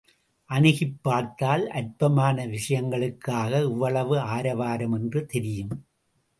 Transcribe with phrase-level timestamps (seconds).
[0.49, 5.75] அணுகிப் பார்த்தால் அற்பமான விஷயங்களுக்காக இவ்வளவு ஆரவாரம் என்று தெரியும்!